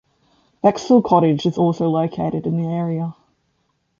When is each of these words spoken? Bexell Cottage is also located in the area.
Bexell 0.63 1.03
Cottage 1.03 1.45
is 1.45 1.59
also 1.59 1.87
located 1.87 2.47
in 2.47 2.59
the 2.59 2.67
area. 2.67 3.15